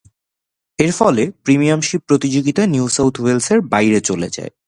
[0.79, 4.51] এর ফলে প্রিমিয়ারশিপ প্রতিযোগিতা নিউ সাউথ ওয়েলসের বাইরে চলে যায়।